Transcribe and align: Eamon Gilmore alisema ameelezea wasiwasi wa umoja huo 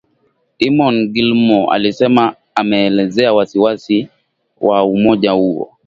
Eamon 0.59 1.05
Gilmore 1.07 1.73
alisema 1.73 2.35
ameelezea 2.55 3.33
wasiwasi 3.33 4.07
wa 4.61 4.83
umoja 4.83 5.31
huo 5.31 5.73